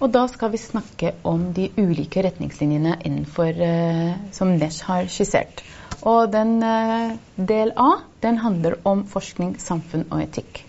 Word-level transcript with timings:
Og 0.00 0.08
da 0.14 0.22
skal 0.32 0.52
vi 0.54 0.60
snakke 0.60 1.12
om 1.28 1.50
de 1.56 1.66
ulike 1.76 2.22
retningslinjene 2.24 2.96
innenfor, 3.04 3.50
eh, 3.52 4.14
som 4.32 4.54
Nesh 4.56 4.86
har 4.88 5.10
skissert. 5.12 5.60
Og 6.08 6.30
den 6.32 6.62
eh, 6.64 7.18
del 7.36 7.74
A 7.76 7.90
den 8.24 8.40
handler 8.40 8.78
om 8.88 9.04
forskning, 9.04 9.58
samfunn 9.60 10.06
og 10.08 10.22
etikk. 10.24 10.62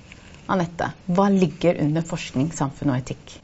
Anette, 0.51 0.89
hva 1.07 1.29
ligger 1.31 1.79
under 1.79 2.03
forskning, 2.03 2.51
samfunn 2.51 2.91
og 2.91 2.99
etikk? 2.99 3.37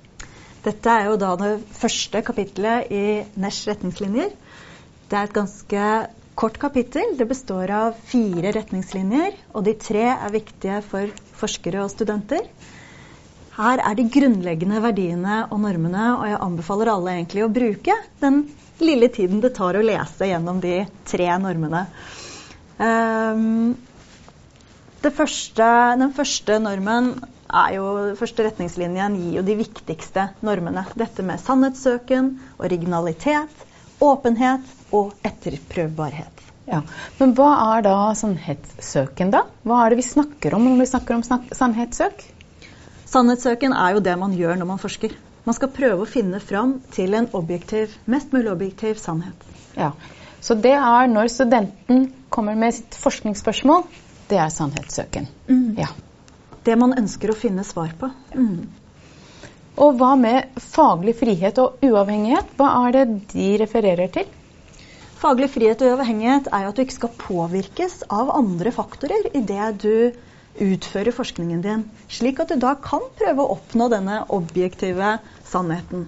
Dette 0.65 0.91
er 0.91 1.07
jo 1.07 1.15
da 1.21 1.31
det 1.39 1.53
første 1.79 2.19
kapitlet 2.27 2.91
i 2.91 3.03
Nesh 3.39 3.69
retningslinjer. 3.69 4.33
Det 5.07 5.15
er 5.15 5.29
et 5.29 5.37
ganske 5.37 5.83
kort 6.35 6.59
kapittel. 6.59 7.15
Det 7.15 7.29
består 7.29 7.71
av 7.71 8.01
fire 8.09 8.51
retningslinjer, 8.57 9.39
og 9.55 9.63
de 9.63 9.77
tre 9.79 10.09
er 10.11 10.33
viktige 10.35 10.81
for 10.83 11.15
forskere 11.39 11.85
og 11.85 11.93
studenter. 11.95 12.43
Her 13.57 13.81
er 13.81 13.97
de 13.97 14.05
grunnleggende 14.13 14.79
verdiene 14.83 15.39
og 15.49 15.61
normene, 15.63 16.11
og 16.19 16.27
jeg 16.29 16.41
anbefaler 16.45 16.91
alle 16.93 17.15
egentlig 17.15 17.41
å 17.41 17.49
bruke 17.49 17.95
den 18.21 18.43
lille 18.83 19.09
tiden 19.09 19.41
det 19.41 19.55
tar 19.57 19.79
å 19.79 19.85
lese 19.85 20.29
gjennom 20.29 20.59
de 20.61 20.83
tre 21.09 21.31
normene. 21.41 21.87
Um, 22.77 23.73
første, 25.01 25.69
den 25.97 26.13
første 26.13 26.59
normen 26.61 27.15
er 27.47 27.73
jo, 27.79 27.87
første 28.19 28.45
retningslinjen 28.45 29.17
gir 29.17 29.39
jo 29.39 29.45
de 29.47 29.57
viktigste 29.63 30.29
normene. 30.45 30.85
Dette 30.99 31.25
med 31.25 31.41
sannhetssøken, 31.41 32.35
originalitet, 32.61 33.65
åpenhet 34.03 34.93
og 34.93 35.15
etterprøvbarhet. 35.25 36.43
Ja, 36.67 36.81
Men 37.17 37.31
hva 37.33 37.53
er 37.77 37.85
da 37.85 37.97
sannhetssøken, 38.19 39.31
da? 39.33 39.45
Hva 39.63 39.85
er 39.85 39.93
det 39.95 40.03
vi 40.03 40.09
snakker 40.11 40.57
om 40.57 40.67
når 40.67 40.83
vi 40.83 40.91
snakker 40.91 41.17
om 41.17 41.23
sannhetssøk? 41.25 42.25
Sannhetssøken 43.07 43.73
er 43.73 43.95
jo 43.95 44.03
det 44.03 44.15
man 44.19 44.35
gjør 44.35 44.57
når 44.59 44.69
man 44.73 44.81
forsker. 44.81 45.13
Man 45.47 45.55
skal 45.55 45.71
prøve 45.71 46.03
å 46.03 46.09
finne 46.09 46.41
fram 46.43 46.77
til 46.91 47.15
en 47.15 47.29
objektiv, 47.37 47.93
mest 48.05 48.33
mulig 48.35 48.51
objektiv 48.51 48.99
sannhet. 48.99 49.45
Ja, 49.77 49.93
Så 50.41 50.55
det 50.59 50.73
er 50.75 51.07
når 51.07 51.31
studenten 51.31 52.11
kommer 52.29 52.55
med 52.55 52.75
sitt 52.75 52.97
forskningsspørsmål, 52.99 53.85
det 54.27 54.37
er 54.37 54.51
sannhetssøken. 54.51 55.27
Mm. 55.47 55.77
Ja. 55.79 55.87
Det 56.63 56.75
man 56.77 56.97
ønsker 56.99 57.31
å 57.31 57.37
finne 57.37 57.63
svar 57.63 57.93
på. 57.97 58.09
Mm. 58.35 58.67
Og 59.77 59.95
hva 59.97 60.11
med 60.19 60.59
faglig 60.59 61.15
frihet 61.19 61.57
og 61.63 61.79
uavhengighet? 61.85 62.51
Hva 62.59 62.69
er 62.83 62.97
det 62.97 63.05
de 63.31 63.49
refererer 63.61 64.11
til? 64.13 64.27
Faglig 65.17 65.49
frihet 65.53 65.81
og 65.81 65.95
uavhengighet 65.95 66.51
er 66.53 66.65
jo 66.65 66.71
at 66.73 66.77
du 66.77 66.83
ikke 66.83 66.97
skal 66.99 67.15
påvirkes 67.23 68.01
av 68.13 68.33
andre 68.35 68.73
faktorer 68.75 69.31
i 69.33 69.41
det 69.41 69.69
du 69.81 69.93
utføre 70.63 71.13
forskningen 71.15 71.61
din, 71.63 71.85
slik 72.11 72.41
at 72.43 72.51
du 72.51 72.59
da 72.61 72.73
kan 72.81 73.05
prøve 73.19 73.43
å 73.43 73.55
oppnå 73.57 73.89
denne 73.93 74.21
objektive 74.33 75.17
sannheten. 75.47 76.07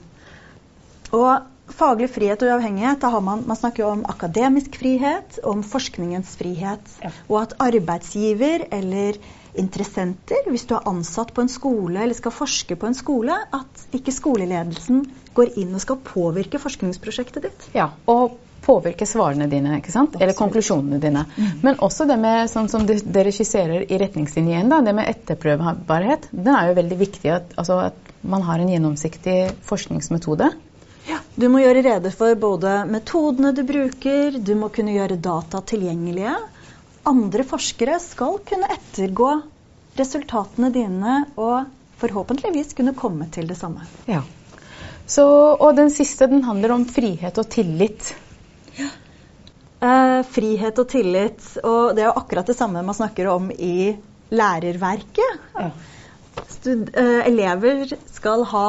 Og 1.15 1.73
faglig 1.73 2.09
frihet 2.13 2.41
og 2.43 2.53
uavhengighet, 2.53 3.01
da 3.01 3.11
har 3.13 3.23
man, 3.25 3.43
man 3.47 3.57
snakker 3.57 3.83
jo 3.83 3.91
om 3.93 4.05
akademisk 4.09 4.79
frihet, 4.81 5.39
om 5.45 5.61
forskningens 5.65 6.35
frihet. 6.39 6.95
Ja. 7.03 7.13
Og 7.29 7.37
at 7.43 7.55
arbeidsgiver 7.61 8.65
eller 8.73 9.19
interessenter, 9.59 10.45
hvis 10.49 10.67
du 10.69 10.75
er 10.77 10.89
ansatt 10.89 11.33
på 11.35 11.43
en 11.43 11.51
skole 11.51 12.03
eller 12.03 12.17
skal 12.17 12.33
forske 12.33 12.77
på 12.79 12.89
en 12.89 12.97
skole, 12.97 13.35
at 13.53 13.87
ikke 13.95 14.13
skoleledelsen 14.13 15.03
går 15.37 15.57
inn 15.61 15.73
og 15.73 15.83
skal 15.83 16.01
påvirke 16.05 16.61
forskningsprosjektet 16.61 17.49
ditt. 17.49 17.67
Ja, 17.77 17.91
og 18.09 18.37
påvirke 18.69 19.07
svarene 19.09 19.49
dine, 19.49 19.79
ikke 19.79 19.93
sant? 19.93 20.19
eller 20.21 20.37
konklusjonene 20.37 21.01
dine. 21.01 21.25
Mm. 21.35 21.49
Men 21.65 21.81
også 21.85 22.05
det 22.09 22.19
med, 22.21 22.45
sånn 22.51 22.69
som 22.71 22.85
dere 22.85 23.33
skisserer 23.33 23.87
i 23.89 23.99
retningslinjen, 24.01 24.69
da, 24.69 24.83
det 24.85 24.93
med 24.97 25.09
etterprøvbarhet, 25.09 26.29
den 26.31 26.53
er 26.53 26.69
jo 26.69 26.79
veldig 26.79 26.99
viktig 27.01 27.33
at, 27.33 27.53
altså, 27.57 27.81
at 27.89 28.13
man 28.21 28.43
har 28.45 28.61
en 28.61 28.69
gjennomsiktig 28.69 29.37
forskningsmetode. 29.65 30.51
Ja, 31.09 31.17
Du 31.35 31.47
må 31.49 31.63
gjøre 31.63 31.81
rede 31.85 32.11
for 32.13 32.35
både 32.37 32.83
metodene 32.85 33.53
du 33.55 33.63
bruker, 33.65 34.37
du 34.37 34.53
må 34.59 34.69
kunne 34.73 34.93
gjøre 34.93 35.17
data 35.17 35.61
tilgjengelige. 35.65 36.35
Andre 37.09 37.45
forskere 37.47 37.97
skal 38.03 38.37
kunne 38.45 38.69
ettergå 38.75 39.31
resultatene 39.97 40.69
dine 40.75 41.15
og 41.39 41.71
forhåpentligvis 41.99 42.75
kunne 42.77 42.93
komme 42.95 43.27
til 43.33 43.49
det 43.49 43.57
samme. 43.59 43.87
Ja. 44.07 44.21
Så, 45.09 45.25
og 45.57 45.73
den 45.79 45.89
siste 45.89 46.27
den 46.29 46.45
handler 46.45 46.75
om 46.75 46.85
frihet 46.85 47.39
og 47.41 47.49
tillit. 47.49 48.13
Eh, 49.79 50.21
frihet 50.27 50.79
og 50.81 50.89
tillit. 50.91 51.43
Og 51.63 51.95
det 51.95 52.03
er 52.03 52.09
jo 52.09 52.17
akkurat 52.19 52.49
det 52.49 52.57
samme 52.57 52.83
man 52.83 52.97
snakker 52.97 53.29
om 53.31 53.47
i 53.51 53.95
lærerverket. 54.29 55.45
Ja. 55.55 55.69
Stud 56.51 56.91
eh, 56.91 57.21
elever 57.29 57.85
skal 58.11 58.43
ha 58.51 58.67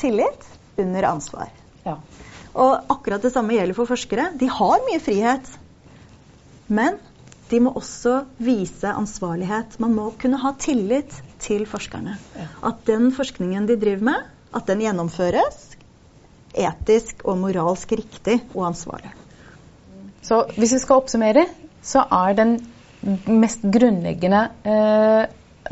tillit 0.00 0.48
under 0.76 1.08
ansvar. 1.08 1.48
Ja. 1.86 1.96
Og 2.52 2.92
akkurat 2.92 3.24
det 3.24 3.32
samme 3.32 3.56
gjelder 3.56 3.78
for 3.78 3.88
forskere. 3.88 4.28
De 4.36 4.50
har 4.52 4.84
mye 4.84 5.00
frihet. 5.00 5.48
Men 6.68 7.00
de 7.48 7.60
må 7.64 7.72
også 7.76 8.22
vise 8.40 8.92
ansvarlighet. 8.92 9.78
Man 9.80 9.96
må 9.96 10.10
kunne 10.20 10.40
ha 10.44 10.52
tillit 10.60 11.16
til 11.40 11.64
forskerne. 11.68 12.18
Ja. 12.36 12.50
At 12.68 12.84
den 12.88 13.10
forskningen 13.16 13.64
de 13.68 13.80
driver 13.80 14.12
med, 14.12 14.28
at 14.52 14.68
den 14.68 14.84
gjennomføres 14.84 15.70
etisk 16.52 17.24
og 17.24 17.40
moralsk 17.40 17.96
riktig 17.96 18.42
og 18.52 18.66
ansvarlig. 18.68 19.14
Så 20.22 20.44
hvis 20.56 20.74
vi 20.76 20.80
skal 20.82 21.02
oppsummere, 21.02 21.46
så 21.82 22.04
er 22.14 22.36
den 22.38 22.56
mest 23.26 23.64
grunnleggende 23.74 24.42
eh, 24.64 25.24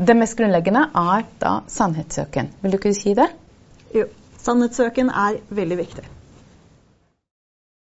Det 0.07 0.15
mest 0.17 0.37
grunnleggende 0.39 0.81
er 0.95 1.23
da 1.39 1.51
sannhetssøken. 1.67 2.49
Vil 2.61 2.71
du 2.71 2.77
ikke 2.79 2.93
si 2.95 3.13
det? 3.15 3.27
Jo. 3.95 4.07
Sannhetssøken 4.41 5.11
er 5.13 5.37
veldig 5.49 5.77
viktig. 5.77 6.03